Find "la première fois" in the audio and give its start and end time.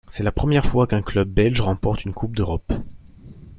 0.23-0.87